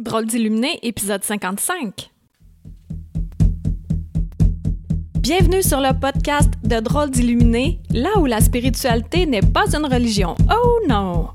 [0.00, 2.10] Drôle d'illuminé, épisode 55.
[5.18, 10.36] Bienvenue sur le podcast de Drôle d'illuminé, là où la spiritualité n'est pas une religion.
[10.50, 11.28] Oh non!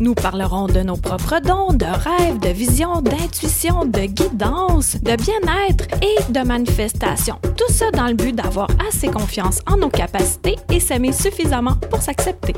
[0.00, 5.86] Nous parlerons de nos propres dons, de rêves, de visions, d'intuition, de guidance, de bien-être
[6.02, 7.38] et de manifestation.
[7.56, 12.02] Tout ça dans le but d'avoir assez confiance en nos capacités et s'aimer suffisamment pour
[12.02, 12.54] s'accepter.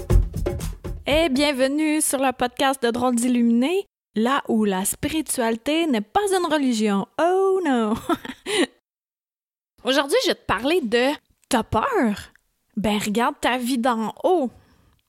[1.06, 6.52] Et bienvenue sur le podcast de Drôle d'illuminé, là où la spiritualité n'est pas une
[6.52, 7.06] religion.
[7.20, 7.94] Oh non!
[9.84, 11.10] Aujourd'hui, je vais te parler de
[11.48, 12.32] T'as peur?
[12.76, 14.50] Ben, regarde ta vie d'en haut.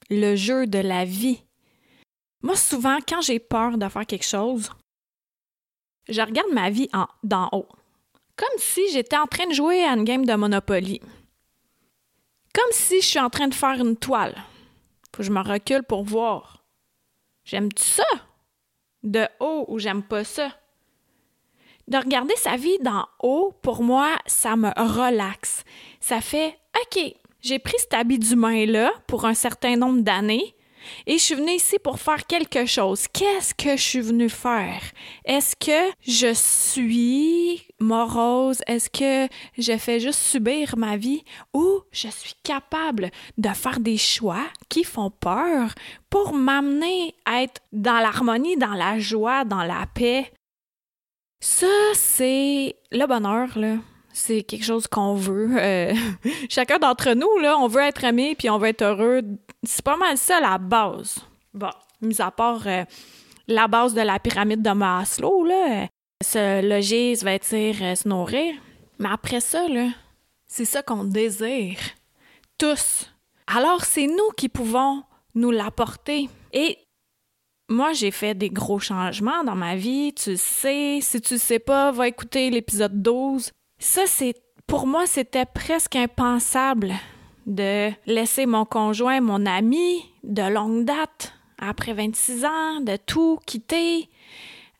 [0.09, 1.41] Le jeu de la vie.
[2.41, 4.70] Moi, souvent, quand j'ai peur de faire quelque chose,
[6.09, 7.70] je regarde ma vie en, d'en haut.
[8.35, 10.99] Comme si j'étais en train de jouer à une game de Monopoly.
[12.53, 14.35] Comme si je suis en train de faire une toile.
[15.16, 16.66] Faut que je me recule pour voir.
[17.45, 18.03] J'aime-tu ça?
[19.03, 20.49] De haut ou j'aime pas ça?
[21.88, 25.66] De regarder sa vie d'en haut, pour moi, ça me relaxe.
[26.00, 30.55] Ça fait OK, j'ai pris cet habit d'humain-là pour un certain nombre d'années
[31.06, 33.08] et je suis venue ici pour faire quelque chose.
[33.12, 34.81] Qu'est-ce que je suis venue faire?
[35.25, 38.62] Est-ce que je suis morose?
[38.67, 41.23] Est-ce que je fais juste subir ma vie?
[41.53, 45.73] Ou je suis capable de faire des choix qui font peur
[46.09, 50.31] pour m'amener à être dans l'harmonie, dans la joie, dans la paix?
[51.40, 53.75] Ça, c'est le bonheur, là
[54.14, 55.50] c'est quelque chose qu'on veut.
[55.58, 55.94] Euh,
[56.50, 59.22] chacun d'entre nous, là, on veut être aimé puis on veut être heureux.
[59.64, 61.19] C'est pas mal ça la base.
[61.53, 62.83] Bon, mis à part euh,
[63.47, 65.88] la base de la pyramide de Maslow, là,
[66.23, 68.56] se loger, se vêtir, se nourrir.
[69.00, 69.89] Mais après ça, là,
[70.47, 71.80] c'est ça qu'on désire.
[72.58, 73.09] Tous.
[73.47, 75.03] Alors, c'est nous qui pouvons
[75.36, 76.30] nous l'apporter.
[76.52, 76.78] Et
[77.69, 80.14] moi, j'ai fait des gros changements dans ma vie.
[80.14, 83.52] Tu sais, si tu sais pas, va écouter l'épisode 12
[83.84, 84.34] ça, c'est
[84.66, 86.94] pour moi, c'était presque impensable
[87.46, 94.09] de laisser mon conjoint, mon ami de longue date, après 26 ans, de tout quitter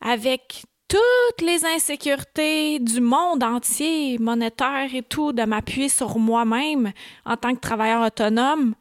[0.00, 6.92] avec toutes les insécurités du monde entier, monétaire et tout, de m'appuyer sur moi-même
[7.24, 8.74] en tant que travailleur autonome,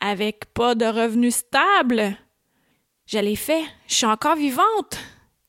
[0.00, 2.16] avec pas de revenus stables.
[3.06, 4.98] Je l'ai fait, je suis encore vivante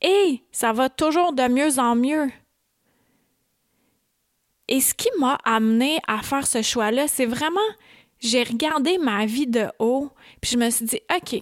[0.00, 2.30] et ça va toujours de mieux en mieux.
[4.68, 7.60] Et ce qui m'a amené à faire ce choix-là, c'est vraiment,
[8.20, 11.40] j'ai regardé ma vie de haut, puis je me suis dit, OK,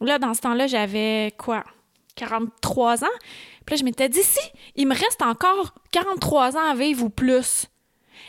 [0.00, 1.64] là, dans ce temps-là, j'avais quoi?
[2.16, 3.08] 43 ans?
[3.66, 4.40] Puis là, je m'étais dit, si,
[4.74, 7.66] il me reste encore 43 ans à vivre ou plus.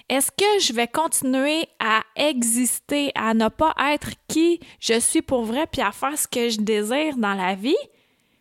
[0.10, 5.44] Est-ce que je vais continuer à exister, à ne pas être qui je suis pour
[5.44, 7.76] vrai, puis à faire ce que je désire dans la vie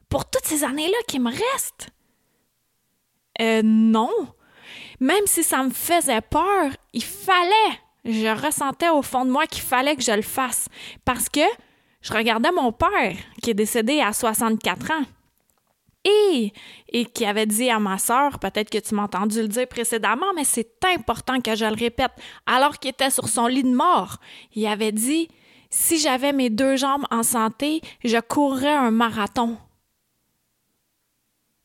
[0.08, 1.90] pour toutes ces années-là qui me restent?
[3.40, 4.10] Euh, non
[5.00, 9.62] même si ça me faisait peur, il fallait, je ressentais au fond de moi qu'il
[9.62, 10.68] fallait que je le fasse
[11.04, 11.40] parce que
[12.02, 15.04] je regardais mon père qui est décédé à 64 ans.
[16.02, 16.54] Et,
[16.88, 20.32] et qui avait dit à ma sœur, peut-être que tu m'as entendu le dire précédemment,
[20.34, 22.12] mais c'est important que je le répète,
[22.46, 24.16] alors qu'il était sur son lit de mort,
[24.54, 25.28] il avait dit,
[25.68, 29.58] si j'avais mes deux jambes en santé, je courrais un marathon.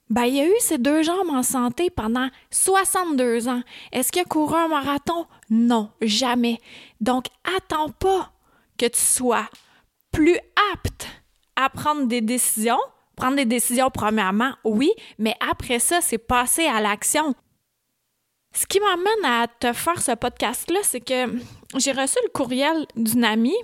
[0.09, 3.61] Ben, il a eu ses deux jambes en santé pendant 62 ans.
[3.91, 5.25] Est-ce qu'il a couru un marathon?
[5.49, 6.59] Non, jamais.
[7.01, 7.25] Donc,
[7.57, 8.31] attends pas
[8.77, 9.49] que tu sois
[10.11, 10.37] plus
[10.73, 11.07] apte
[11.55, 12.79] à prendre des décisions.
[13.15, 17.33] Prendre des décisions, premièrement, oui, mais après ça, c'est passer à l'action.
[18.53, 21.39] Ce qui m'amène à te faire ce podcast-là, c'est que
[21.77, 23.55] j'ai reçu le courriel d'une amie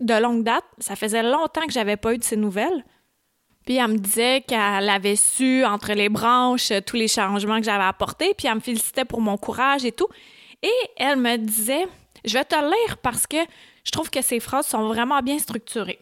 [0.00, 0.64] de longue date.
[0.78, 2.84] Ça faisait longtemps que j'avais pas eu de ses nouvelles.
[3.68, 7.84] Puis elle me disait qu'elle avait su entre les branches tous les changements que j'avais
[7.84, 10.08] apportés, puis elle me félicitait pour mon courage et tout.
[10.62, 11.86] Et elle me disait,
[12.24, 13.36] je vais te lire parce que
[13.84, 15.98] je trouve que ces phrases sont vraiment bien structurées.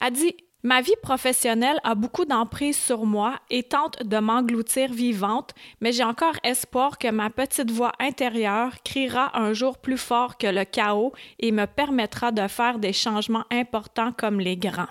[0.00, 5.50] Elle dit Ma vie professionnelle a beaucoup d'emprise sur moi et tente de m'engloutir vivante,
[5.82, 10.46] mais j'ai encore espoir que ma petite voix intérieure criera un jour plus fort que
[10.46, 14.88] le chaos et me permettra de faire des changements importants comme les grands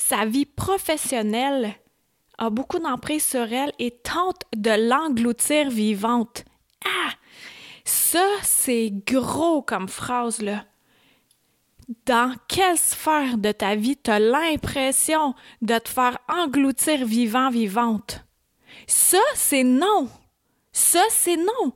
[0.00, 1.74] sa vie professionnelle
[2.38, 6.44] a beaucoup d'emprise sur elle et tente de l'engloutir vivante.
[6.84, 7.12] Ah!
[7.84, 10.64] Ça, c'est gros comme phrase, là.
[12.06, 18.24] Dans quelle sphère de ta vie t'as l'impression de te faire engloutir vivant, vivante?
[18.86, 20.08] Ça, c'est non.
[20.72, 21.72] Ça, c'est non.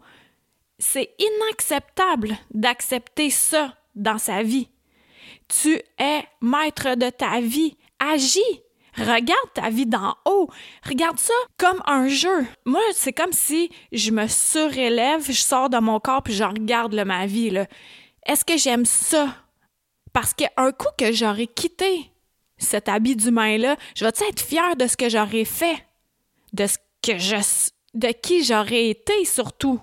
[0.79, 4.69] C'est inacceptable d'accepter ça dans sa vie.
[5.49, 7.77] Tu es maître de ta vie
[8.13, 8.63] agis.
[8.97, 10.49] Regarde ta vie d'en haut.
[10.87, 12.47] Regarde ça comme un jeu.
[12.65, 16.95] Moi, c'est comme si je me surélève, je sors de mon corps puis je regarde
[16.95, 17.53] ma vie.
[18.25, 19.35] Est-ce que j'aime ça?
[20.13, 22.13] Parce qu'un coup que j'aurais quitté
[22.57, 25.85] cet habit d'humain-là, je vais être fière de ce que j'aurais fait?
[26.53, 27.37] De ce que je.
[27.95, 29.81] de qui j'aurais été surtout.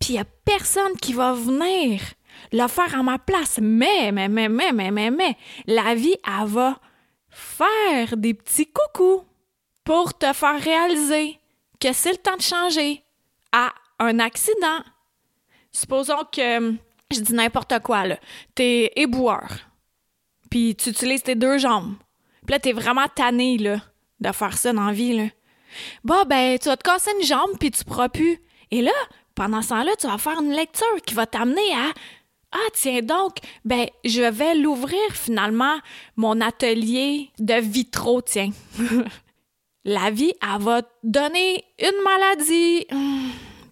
[0.00, 2.00] Puis il n'y a personne qui va venir
[2.52, 3.58] le faire à ma place.
[3.60, 5.36] Mais, mais, mais, mais, mais, mais, mais,
[5.66, 6.78] la vie, elle va
[7.30, 9.24] faire des petits coucous
[9.84, 11.38] pour te faire réaliser
[11.80, 13.02] que c'est le temps de changer
[13.52, 14.80] à un accident.
[15.70, 16.74] Supposons que,
[17.10, 18.18] je dis n'importe quoi, là,
[18.54, 19.48] t'es éboueur,
[20.50, 21.96] puis tu utilises tes deux jambes.
[22.46, 23.80] Puis là, t'es vraiment tanné, là,
[24.20, 25.24] de faire ça dans la vie, là.
[26.04, 28.40] Ben, tu vas te casser une jambe, puis tu pourras plus.
[28.70, 28.92] Et là,
[29.34, 31.92] pendant ce temps-là, tu vas faire une lecture qui va t'amener à
[32.54, 35.76] ah, tiens donc, ben, je vais l'ouvrir finalement,
[36.16, 38.50] mon atelier de vitraux, tiens.
[39.84, 42.86] La vie, elle va te donner une maladie.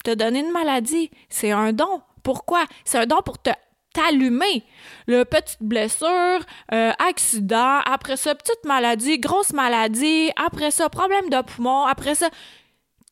[0.04, 2.02] Te donner une maladie, c'est un don.
[2.24, 2.64] Pourquoi?
[2.84, 3.50] C'est un don pour te
[3.94, 4.64] t'allumer.
[5.06, 6.40] Le petite blessure,
[6.72, 12.28] euh, accident, après ça, petite maladie, grosse maladie, après ça, problème de poumon, après ça,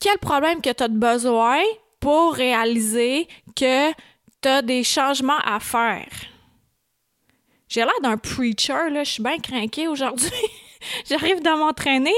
[0.00, 1.60] quel problème que tu as besoin
[2.00, 3.90] pour réaliser que
[4.40, 6.08] t'as des changements à faire.
[7.68, 9.04] J'ai l'air d'un preacher, là.
[9.04, 10.30] Je suis bien craquée aujourd'hui.
[11.08, 12.14] J'arrive de m'entraîner.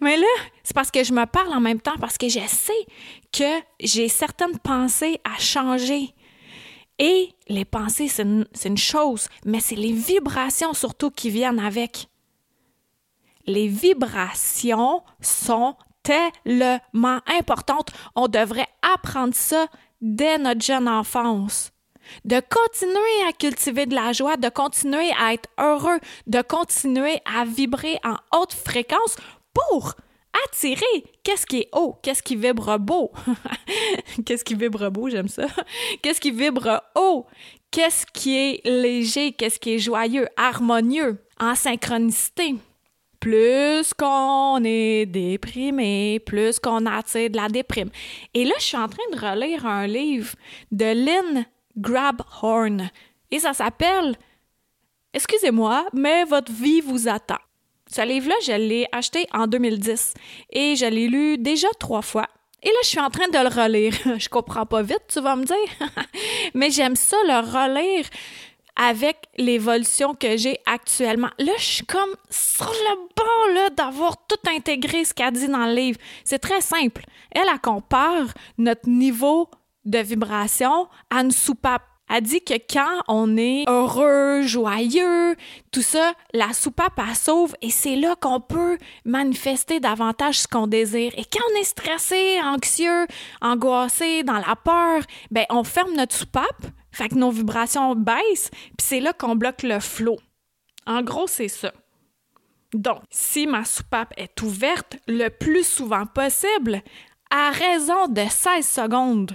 [0.00, 0.26] Mais là,
[0.62, 2.86] c'est parce que je me parle en même temps, parce que je sais
[3.32, 6.14] que j'ai certaines pensées à changer.
[6.98, 12.08] Et les pensées, c'est une, chose, mais c'est les vibrations surtout qui viennent avec.
[13.46, 17.90] Les vibrations sont tellement importantes.
[18.14, 19.66] On devrait apprendre ça
[20.00, 21.72] dès notre jeune enfance.
[22.24, 25.98] De continuer à cultiver de la joie, de continuer à être heureux,
[26.28, 29.16] de continuer à vibrer en haute fréquence
[29.52, 29.94] pour
[30.44, 33.10] attirer qu'est-ce qui est haut, qu'est-ce qui vibre beau.
[34.24, 35.46] qu'est-ce qui vibre beau, j'aime ça.
[36.02, 37.26] Qu'est-ce qui vibre haut,
[37.70, 42.54] qu'est-ce qui est léger, qu'est-ce qui est joyeux, harmonieux, en synchronicité?
[43.26, 47.90] Plus qu'on est déprimé, plus qu'on attire de la déprime.
[48.34, 50.32] Et là, je suis en train de relire un livre
[50.70, 51.44] de Lynn
[51.76, 52.88] Grabhorn
[53.32, 54.14] et ça s'appelle
[55.12, 57.40] Excusez-moi, mais votre vie vous attend.
[57.90, 60.14] Ce livre-là, je l'ai acheté en 2010
[60.50, 62.28] et je l'ai lu déjà trois fois.
[62.62, 63.94] Et là, je suis en train de le relire.
[64.18, 65.88] Je comprends pas vite, tu vas me dire.
[66.54, 68.06] mais j'aime ça le relire
[68.76, 71.30] avec l'évolution que j'ai actuellement.
[71.38, 75.66] Là, je suis comme sur le bord là, d'avoir tout intégré ce qu'elle dit dans
[75.66, 75.98] le livre.
[76.24, 77.04] C'est très simple.
[77.32, 78.26] Elle, elle compare
[78.58, 79.48] notre niveau
[79.84, 81.82] de vibration à une soupape.
[82.08, 85.34] Elle dit que quand on est heureux, joyeux,
[85.72, 90.68] tout ça, la soupape, elle sauve et c'est là qu'on peut manifester davantage ce qu'on
[90.68, 91.12] désire.
[91.16, 93.06] Et quand on est stressé, anxieux,
[93.40, 95.02] angoissé, dans la peur,
[95.32, 96.66] ben on ferme notre soupape,
[96.96, 100.16] fait que nos vibrations baissent, puis c'est là qu'on bloque le flot.
[100.86, 101.70] En gros, c'est ça.
[102.72, 106.80] Donc, si ma soupape est ouverte le plus souvent possible,
[107.30, 109.32] à raison de 16 secondes,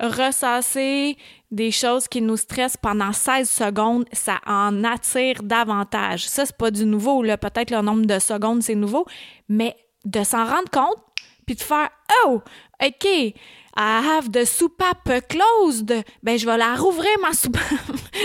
[0.00, 1.18] ressasser
[1.50, 6.26] des choses qui nous stressent pendant 16 secondes, ça en attire davantage.
[6.26, 7.36] Ça, c'est pas du nouveau, là.
[7.36, 9.04] Peut-être le nombre de secondes, c'est nouveau,
[9.50, 10.96] mais de s'en rendre compte,
[11.44, 11.90] puis de faire
[12.24, 12.40] Oh,
[12.82, 13.34] OK,
[13.74, 16.04] I have the soupape closed.
[16.22, 17.62] Ben, je vais la rouvrir, ma soupape.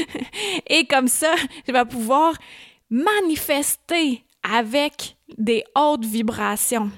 [0.68, 1.34] Et comme ça,
[1.66, 2.34] je vais pouvoir
[2.90, 6.92] manifester avec des hautes vibrations.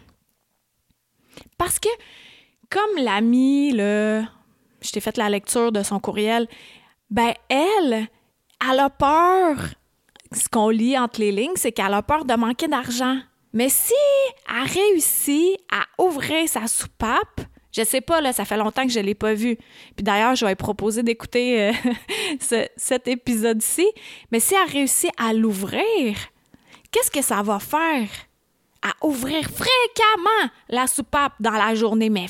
[1.58, 1.90] Parce que,
[2.70, 4.24] comme l'amie, le,
[4.82, 6.48] je t'ai fait la lecture de son courriel,
[7.10, 8.08] ben, elle,
[8.70, 9.58] elle a peur.
[10.32, 13.20] Ce qu'on lit entre les lignes, c'est qu'elle a peur de manquer d'argent.
[13.52, 13.94] Mais si
[14.48, 17.42] elle réussit à ouvrir sa soupape,
[17.72, 19.56] je sais pas, là, ça fait longtemps que je l'ai pas vu.
[19.96, 21.74] Puis d'ailleurs, je vais proposer d'écouter euh,
[22.78, 23.88] cet épisode-ci.
[24.32, 26.18] Mais si elle réussit à l'ouvrir,
[26.92, 28.08] qu'est-ce que ça va faire?
[28.82, 32.28] À ouvrir fréquemment la soupape dans la journée, mais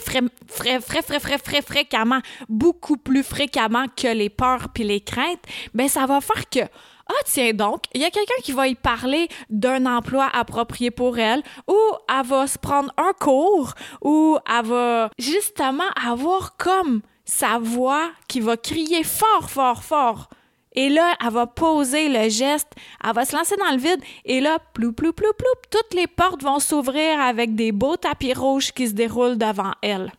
[1.59, 5.43] fréquemment, beaucoup plus fréquemment que les peurs puis les craintes,
[5.75, 6.61] ben ça va faire que
[7.09, 11.17] ah tiens donc, il y a quelqu'un qui va y parler d'un emploi approprié pour
[11.17, 13.73] elle, ou elle va se prendre un cours,
[14.03, 20.29] ou elle va justement avoir comme sa voix qui va crier fort, fort, fort.
[20.73, 22.71] Et là, elle va poser le geste,
[23.03, 26.07] elle va se lancer dans le vide, et là, plou, plou, plou, plou, toutes les
[26.07, 30.11] portes vont s'ouvrir avec des beaux tapis rouges qui se déroulent devant elle.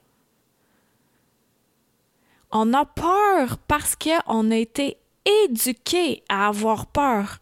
[2.51, 7.39] On a peur parce qu'on a été éduqué à avoir peur.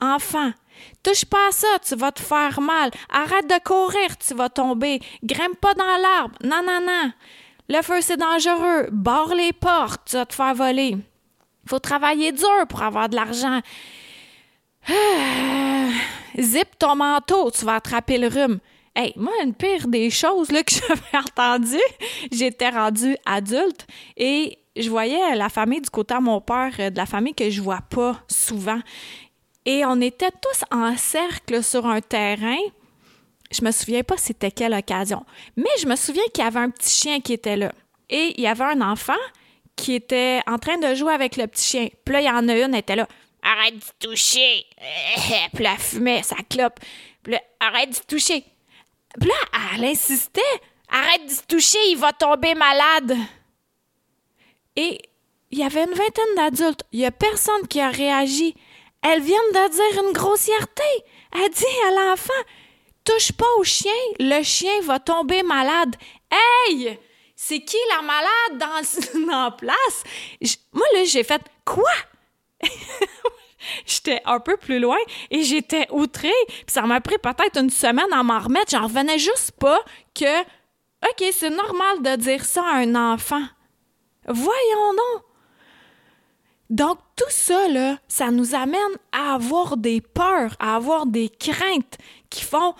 [0.00, 0.52] enfant,
[1.02, 2.90] touche pas à ça, tu vas te faire mal.
[3.08, 5.00] Arrête de courir, tu vas tomber.
[5.22, 6.36] Grimpe pas dans l'arbre.
[6.42, 7.12] Non, non, non.
[7.68, 8.88] Le feu, c'est dangereux.
[8.90, 10.96] Barre les portes, tu vas te faire voler.
[11.68, 13.60] Faut travailler dur pour avoir de l'argent.
[16.40, 18.58] Zip ton manteau, tu vas attraper le rhume.
[18.94, 21.78] Hey, moi, une pire des choses là, que j'avais entendues,
[22.30, 23.86] j'étais rendue adulte
[24.16, 27.50] et je voyais la famille du côté de mon père, euh, de la famille que
[27.50, 28.80] je vois pas souvent.
[29.64, 32.58] Et on était tous en cercle sur un terrain.
[33.50, 35.24] Je me souviens pas c'était quelle occasion,
[35.56, 37.72] mais je me souviens qu'il y avait un petit chien qui était là.
[38.08, 39.12] Et il y avait un enfant
[39.76, 41.88] qui était en train de jouer avec le petit chien.
[42.04, 43.06] Puis là, il y en a une, elle était là.
[43.42, 44.64] Arrête de toucher!
[45.54, 46.78] Puis là, elle fumait sa clope.
[47.22, 48.44] Puis là, arrête de toucher!
[49.20, 50.40] Puis là, elle insistait.
[50.88, 53.16] Arrête de toucher, il va tomber malade!
[54.76, 55.00] Et
[55.50, 56.84] il y avait une vingtaine d'adultes.
[56.92, 58.54] Il n'y a personne qui a réagi.
[59.02, 60.82] Elles viennent de dire une grossièreté.
[61.32, 62.32] Elle dit à l'enfant
[63.04, 65.96] Touche pas au chien, le chien va tomber malade.
[66.30, 66.98] Hey!
[67.34, 70.04] C'est qui la malade dans, en place?
[70.72, 71.90] moi, là, j'ai fait Quoi?
[73.86, 74.98] j'étais un peu plus loin
[75.30, 76.30] et j'étais outrée.
[76.46, 78.70] Puis ça m'a pris peut-être une semaine à m'en remettre.
[78.70, 79.80] J'en revenais juste pas
[80.14, 83.42] que, OK, c'est normal de dire ça à un enfant.
[84.26, 85.22] Voyons non.
[86.70, 87.66] Donc, tout ça,
[88.08, 88.80] ça nous amène
[89.12, 91.98] à avoir des peurs, à avoir des craintes
[92.30, 92.74] qui font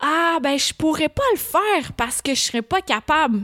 [0.00, 3.42] Ah, ben, je pourrais pas le faire parce que je serais pas capable.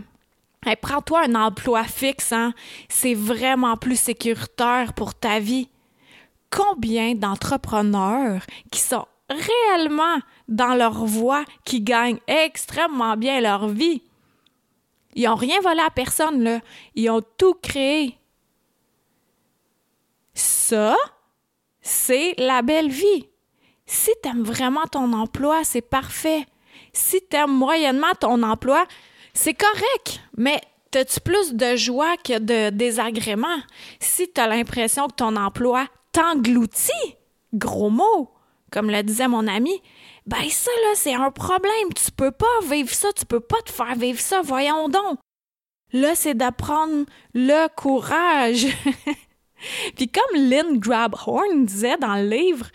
[0.80, 2.52] Prends-toi un emploi fixe, hein?
[2.88, 5.68] C'est vraiment plus sécuritaire pour ta vie.
[6.50, 14.02] Combien d'entrepreneurs qui sont réellement dans leur voie, qui gagnent extrêmement bien leur vie?
[15.14, 16.60] Ils n'ont rien volé à personne, là.
[16.94, 18.18] Ils ont tout créé.
[20.34, 20.96] Ça,
[21.80, 23.28] c'est la belle vie.
[23.86, 26.46] Si tu aimes vraiment ton emploi, c'est parfait.
[26.92, 28.86] Si tu aimes moyennement ton emploi,
[29.34, 30.60] c'est correct, mais
[30.94, 33.58] as-tu plus de joie que de désagrément?
[33.98, 37.16] Si tu as l'impression que ton emploi t'engloutit,
[37.52, 38.30] gros mot,
[38.70, 39.82] comme le disait mon ami,
[40.26, 41.92] ben ça, là, c'est un problème.
[41.94, 45.18] Tu peux pas vivre ça, tu peux pas te faire vivre ça, voyons donc.
[45.92, 48.66] Là, c'est d'apprendre le courage.
[49.96, 52.70] puis comme Lynn Grabhorn disait dans le livre,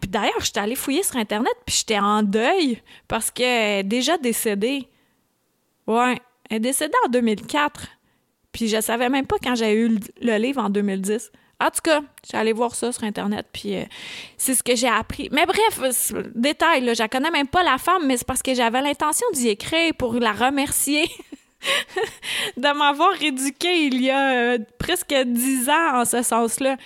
[0.00, 4.18] puis d'ailleurs, j'étais allée fouiller sur Internet, puis j'étais en deuil parce qu'elle est déjà
[4.18, 4.88] décédée.
[5.86, 6.18] Ouais,
[6.50, 7.88] elle est décédée en 2004.
[8.52, 11.30] Puis je savais même pas quand j'ai eu le livre en 2010.
[11.60, 12.00] En tout cas,
[12.30, 13.84] j'ai allé voir ça sur Internet, puis euh,
[14.36, 15.28] c'est ce que j'ai appris.
[15.32, 18.80] Mais bref, détail, je la connais même pas la femme, mais c'est parce que j'avais
[18.80, 21.10] l'intention d'y écrire pour la remercier
[22.56, 26.76] de m'avoir éduquée il y a euh, presque dix ans en ce sens-là.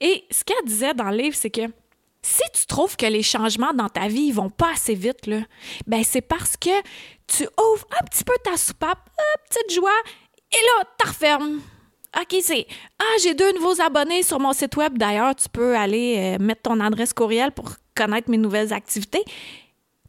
[0.00, 1.66] Et ce qu'elle disait dans le livre, c'est que
[2.22, 5.40] si tu trouves que les changements dans ta vie ne vont pas assez vite, là,
[5.86, 6.70] ben c'est parce que
[7.26, 9.10] tu ouvres un petit peu ta soupape,
[9.48, 9.90] petite joie,
[10.52, 11.60] et là, tu refermes.
[12.18, 12.66] OK, c'est
[12.98, 14.98] Ah, j'ai deux nouveaux abonnés sur mon site web.
[14.98, 19.22] D'ailleurs, tu peux aller euh, mettre ton adresse courriel pour connaître mes nouvelles activités.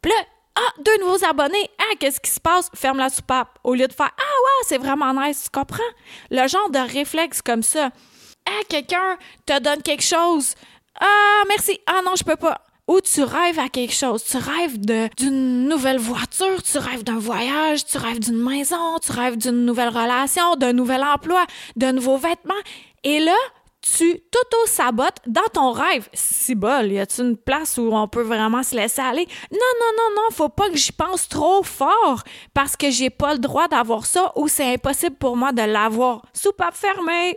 [0.00, 0.18] Puis là,
[0.56, 1.70] ah, deux nouveaux abonnés.
[1.78, 2.68] Ah, qu'est-ce qui se passe?
[2.74, 3.58] Ferme la soupape.
[3.64, 5.82] Au lieu de faire Ah, ouais, c'est vraiment nice, tu comprends?
[6.30, 7.90] Le genre de réflexe comme ça.
[8.46, 9.16] Ah, quelqu'un
[9.46, 10.54] te donne quelque chose.
[11.00, 11.78] Ah, merci.
[11.86, 14.24] Ah, non, je peux pas ou tu rêves à quelque chose.
[14.24, 19.36] Tu rêves d'une nouvelle voiture, tu rêves d'un voyage, tu rêves d'une maison, tu rêves
[19.36, 21.46] d'une nouvelle relation, d'un nouvel emploi,
[21.76, 22.54] de nouveaux vêtements.
[23.04, 23.36] Et là,
[23.82, 26.08] tu t'auto-sabotes dans ton rêve.
[26.12, 29.26] Si bol, y a-t-il une place où on peut vraiment se laisser aller?
[29.50, 32.22] Non, non, non, non, faut pas que j'y pense trop fort
[32.54, 36.22] parce que j'ai pas le droit d'avoir ça ou c'est impossible pour moi de l'avoir.
[36.32, 37.36] Soupape fermée!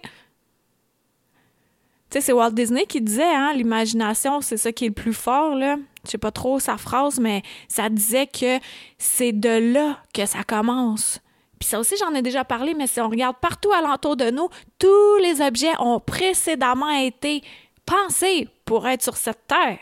[2.21, 5.77] C'est Walt Disney qui disait, hein, l'imagination, c'est ça qui est le plus fort, là.
[6.05, 8.59] Je sais pas trop sa phrase, mais ça disait que
[8.97, 11.19] c'est de là que ça commence.
[11.59, 14.49] Puis ça aussi, j'en ai déjà parlé, mais si on regarde partout alentour de nous,
[14.77, 17.41] tous les objets ont précédemment été
[17.85, 19.79] pensés pour être sur cette terre.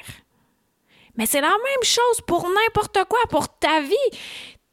[1.15, 4.19] Mais c'est la même chose pour n'importe quoi, pour ta vie.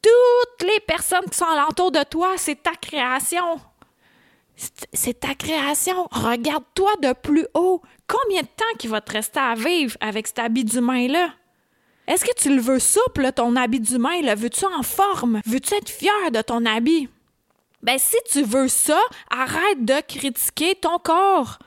[0.01, 3.59] Toutes les personnes qui sont alentour de toi, c'est ta création.
[4.93, 6.07] C'est ta création.
[6.11, 7.81] Regarde-toi de plus haut.
[8.07, 11.29] Combien de temps qu'il va te rester à vivre avec cet habit d'humain-là?
[12.07, 14.21] Est-ce que tu le veux souple, ton habit d'humain?
[14.21, 15.41] Le veux-tu en forme?
[15.45, 17.09] Veux-tu être fier de ton habit?
[17.81, 18.99] Ben, si tu veux ça,
[19.29, 21.57] arrête de critiquer ton corps.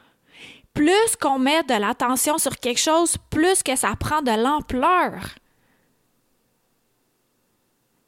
[0.75, 5.35] Plus qu'on met de l'attention sur quelque chose, plus que ça prend de l'ampleur.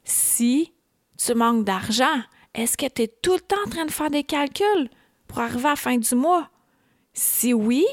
[0.05, 0.73] Si
[1.17, 2.23] tu manques d'argent,
[2.57, 4.89] est-ce que tu es tout le temps en train de faire des calculs
[5.29, 6.49] pour arriver à la fin du mois?
[7.13, 7.85] Si oui,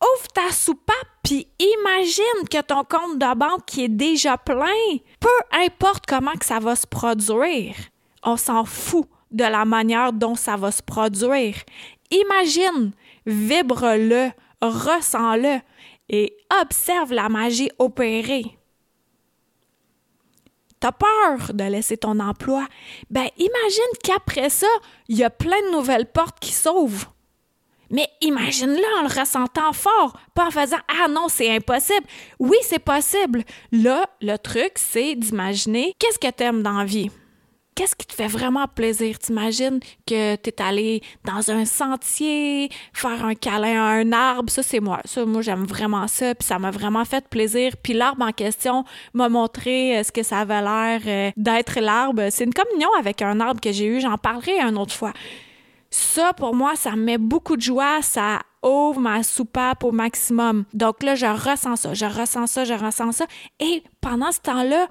[0.00, 5.28] ouvre ta soupape puis imagine que ton compte de banque qui est déjà plein, peu
[5.52, 7.74] importe comment que ça va se produire,
[8.22, 11.56] on s'en fout de la manière dont ça va se produire.
[12.10, 12.92] Imagine,
[13.26, 14.30] vibre-le,
[14.60, 15.60] ressens-le
[16.08, 18.44] et observe la magie opérer.
[20.84, 22.66] T'as peur de laisser ton emploi?
[23.08, 24.66] Ben, imagine qu'après ça,
[25.08, 27.14] il y a plein de nouvelles portes qui s'ouvrent.
[27.90, 32.06] Mais imagine-le en le ressentant fort, pas en faisant Ah non, c'est impossible.
[32.38, 33.44] Oui, c'est possible.
[33.72, 37.10] Là, le truc, c'est d'imaginer qu'est-ce que t'aimes dans la vie.
[37.74, 39.18] Qu'est-ce qui te fait vraiment plaisir?
[39.18, 44.48] T'imagines que t'es allé dans un sentier, faire un câlin à un arbre.
[44.48, 45.00] Ça, c'est moi.
[45.04, 46.36] Ça, moi, j'aime vraiment ça.
[46.36, 47.72] Puis ça m'a vraiment fait plaisir.
[47.82, 52.28] Puis l'arbre en question m'a montré euh, ce que ça avait l'air euh, d'être l'arbre.
[52.30, 54.00] C'est une communion avec un arbre que j'ai eu.
[54.00, 55.12] J'en parlerai une autre fois.
[55.90, 58.02] Ça, pour moi, ça me met beaucoup de joie.
[58.02, 60.64] Ça ouvre ma soupape au maximum.
[60.74, 63.26] Donc là, je ressens ça, je ressens ça, je ressens ça.
[63.58, 64.88] Et pendant ce temps-là,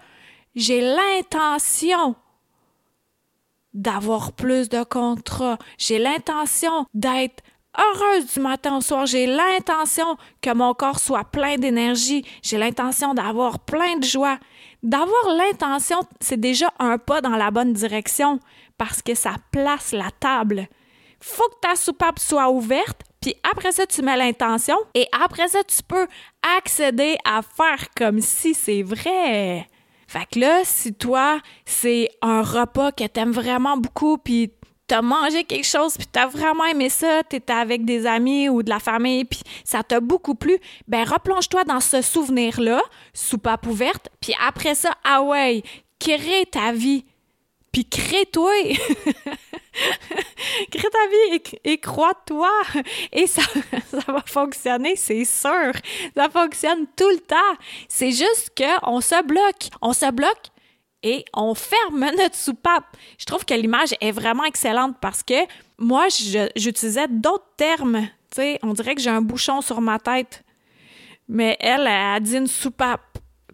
[0.56, 2.16] j'ai l'intention
[3.74, 5.58] d'avoir plus de contrats.
[5.78, 7.44] J'ai l'intention d'être
[7.78, 9.06] heureuse du matin au soir.
[9.06, 12.26] J'ai l'intention que mon corps soit plein d'énergie.
[12.42, 14.38] J'ai l'intention d'avoir plein de joie.
[14.84, 18.40] D'avoir l'intention, c'est déjà un pas dans la bonne direction
[18.78, 20.68] parce que ça place la table.
[21.20, 25.64] Faut que ta soupape soit ouverte, puis après ça, tu mets l'intention et après ça,
[25.64, 26.06] tu peux
[26.58, 29.66] accéder à faire comme si c'est vrai.
[30.14, 34.52] Fait que là, si toi, c'est un repas que t'aimes vraiment beaucoup, puis
[34.86, 38.70] t'as mangé quelque chose, puis t'as vraiment aimé ça, t'étais avec des amis ou de
[38.70, 42.80] la famille, puis ça t'a beaucoup plu, ben replonge-toi dans ce souvenir-là,
[43.12, 45.64] soupape ouverte, puis après ça, ah ouais,
[45.98, 47.06] crée ta vie,
[47.72, 48.52] puis crée-toi!
[50.72, 52.52] crée ta vie et, crois-toi.
[53.12, 53.42] Et ça,
[53.92, 55.72] ça va fonctionner, c'est sûr.
[56.16, 57.36] Ça fonctionne tout le temps.
[57.88, 59.70] C'est juste qu'on se bloque.
[59.82, 60.52] On se bloque
[61.04, 62.86] et on ferme notre soupape.
[63.18, 65.46] Je trouve que l'image est vraiment excellente parce que
[65.78, 66.08] moi,
[66.56, 68.08] j'utilisais d'autres termes.
[68.64, 70.44] On dirait que j'ai un bouchon sur ma tête.
[71.28, 73.13] Mais elle, elle a dit une soupape.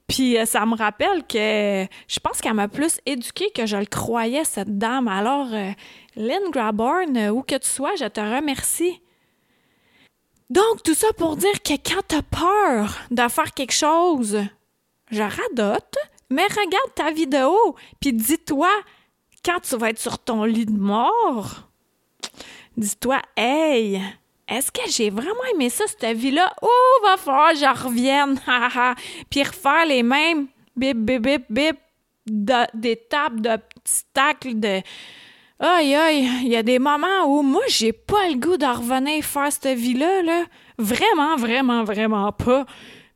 [0.10, 3.86] Puis euh, ça me rappelle que je pense qu'elle m'a plus éduquée que je le
[3.86, 5.08] croyais, cette dame.
[5.08, 5.72] Alors, euh,
[6.16, 9.02] Lynn Graborn, euh, où que tu sois, je te remercie.
[10.50, 14.42] Donc, tout ça pour dire que quand t'as peur de faire quelque chose,
[15.12, 15.98] je radote,
[16.32, 18.72] mais regarde ta vidéo, puis dis-toi,
[19.46, 21.70] quand tu vas être sur ton lit de mort,
[22.78, 24.02] dis-toi, hey,
[24.50, 26.52] est-ce que j'ai vraiment aimé ça, cette vie-là?
[26.62, 28.40] Oh, va falloir que je revienne,
[29.30, 31.78] puis refaire les mêmes bip, bip, bip, bip,
[32.26, 34.82] d'étapes, de petits tacles, de
[35.62, 39.22] Aïe, aïe, il y a des moments où moi, j'ai pas le goût de revenir
[39.26, 40.46] faire cette vie-là, là.
[40.78, 42.66] Vraiment, vraiment, vraiment pas.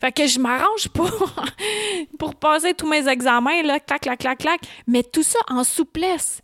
[0.02, 1.10] Fait que je m'arrange pour,
[2.20, 4.60] pour passer tous mes examens, là, clac, clac, clac, clac.
[4.88, 6.42] Mais tout ça en souplesse.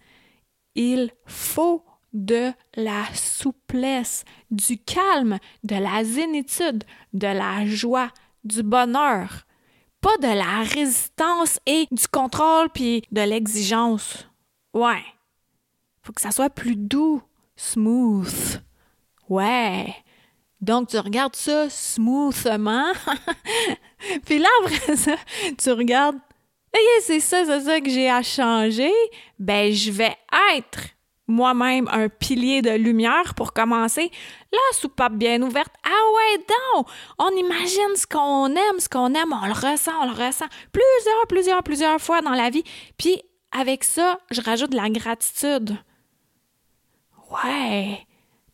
[0.74, 8.10] Il faut de la souplesse, du calme, de la zénitude, de la joie,
[8.44, 9.46] du bonheur.
[10.02, 14.28] Pas de la résistance et du contrôle puis de l'exigence.
[14.74, 15.04] Ouais
[16.10, 17.22] faut que ça soit plus doux,
[17.56, 18.64] smooth.
[19.30, 19.94] Ouais.
[20.60, 22.92] Donc, tu regardes ça smoothement.
[24.26, 25.16] Puis là, après ça,
[25.56, 26.18] tu regardes,
[27.04, 28.92] c'est ça, c'est ça que j'ai à changer.
[29.38, 30.18] Ben, je vais
[30.58, 30.80] être
[31.30, 34.12] moi-même un pilier de lumière pour commencer.
[34.52, 35.74] La soupape bien ouverte.
[35.84, 36.88] Ah ouais, donc!
[37.18, 41.28] On imagine ce qu'on aime, ce qu'on aime, on le ressent, on le ressent plusieurs,
[41.28, 42.64] plusieurs, plusieurs fois dans la vie.
[42.98, 45.78] Puis, avec ça, je rajoute de la gratitude.
[47.32, 48.06] Ouais,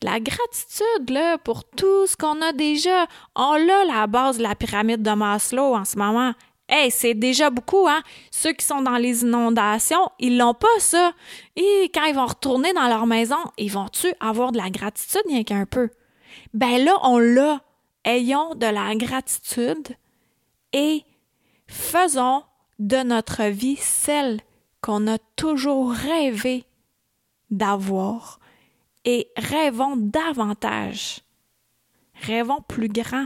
[0.04, 3.08] la gratitude là, pour tout ce qu'on a déjà.
[3.36, 6.34] On a la base de la pyramide de Maslow en ce moment.
[6.68, 8.02] Hey, c'est déjà beaucoup, hein?
[8.32, 11.14] Ceux qui sont dans les inondations, ils l'ont pas, ça.
[11.56, 15.44] Et quand ils vont retourner dans leur maison, ils vont-tu avoir de la gratitude, rien
[15.44, 15.90] qu'un peu?
[16.54, 17.62] Ben là, on l'a.
[18.04, 19.96] Ayons de la gratitude
[20.72, 21.04] et
[21.66, 22.44] faisons
[22.78, 24.42] de notre vie celle
[24.80, 26.66] qu'on a toujours rêvé
[27.50, 28.40] d'avoir
[29.06, 31.22] et rêvons davantage.
[32.14, 33.26] Rêvons plus grand.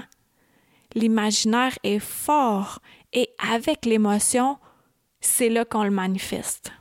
[0.95, 2.79] L'imaginaire est fort
[3.13, 4.57] et avec l'émotion,
[5.19, 6.71] c'est là qu'on le manifeste.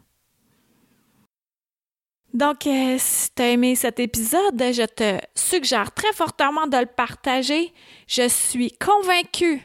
[2.34, 6.86] Donc, euh, si tu as aimé cet épisode, je te suggère très fortement de le
[6.86, 7.72] partager.
[8.06, 9.62] Je suis convaincue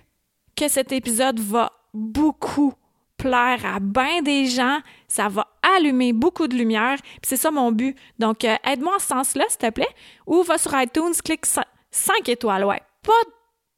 [0.55, 2.73] que cet épisode va beaucoup
[3.17, 7.95] plaire à bien des gens, ça va allumer beaucoup de lumière, c'est ça mon but.
[8.19, 9.95] Donc, euh, aide-moi en ce sens-là, s'il te plaît,
[10.25, 12.81] ou va sur iTunes, clique 5 étoiles, ouais.
[13.01, 13.11] Pas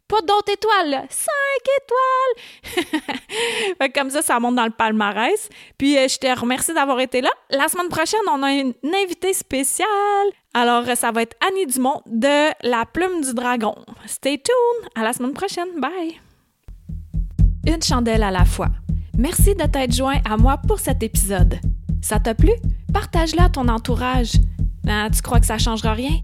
[0.07, 3.89] Pas d'autres étoiles, cinq étoiles!
[3.95, 5.49] comme ça, ça monte dans le palmarès.
[5.79, 7.31] Puis euh, je te remercie d'avoir été là.
[7.49, 9.87] La semaine prochaine, on a une, invitée spéciale.
[10.53, 13.75] Alors, ça va être Annie Dumont de La Plume du Dragon.
[14.05, 14.89] Stay tuned!
[14.93, 15.79] À la semaine prochaine.
[15.79, 16.21] Bye!
[17.65, 18.69] Une chandelle à la fois.
[19.17, 21.59] Merci de t'être joint à moi pour cet épisode.
[22.03, 22.51] Ça t'a plu?
[22.93, 24.33] Partage-le à ton entourage.
[24.87, 26.19] Ah, tu crois que ça changera rien?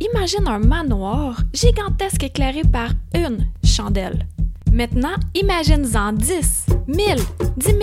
[0.00, 4.26] Imagine un manoir gigantesque éclairé par une chandelle.
[4.72, 7.16] Maintenant, imagine-en 10, 1000,
[7.56, 7.78] 10 000,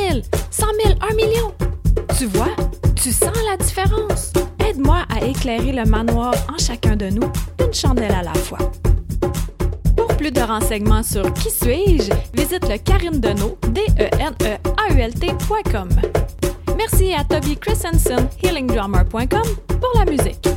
[0.50, 1.54] 100 000, 1 million.
[2.17, 2.54] Tu vois,
[2.95, 4.34] tu sens la différence.
[4.67, 8.60] Aide-moi à éclairer le manoir en chacun de nous, une chandelle à la fois.
[9.95, 14.93] Pour plus de renseignements sur Qui suis-je, visite le Deno, d e n e a
[14.93, 15.13] u l
[16.78, 19.43] Merci à Toby Christensen, healingdrummer.com,
[19.80, 20.47] pour la musique.